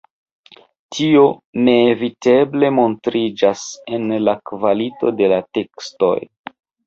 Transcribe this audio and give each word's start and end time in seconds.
Tio 0.95 1.25
neeviteble 1.67 2.71
montriĝas 2.79 3.67
en 3.97 4.09
la 4.29 4.35
kvalito 4.53 5.13
de 5.21 5.29
la 5.35 5.39
tekstoj. 5.59 6.13